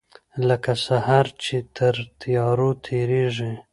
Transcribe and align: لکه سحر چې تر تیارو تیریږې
لکه 0.47 0.73
سحر 0.85 1.25
چې 1.43 1.57
تر 1.75 1.95
تیارو 2.21 2.69
تیریږې 2.85 3.51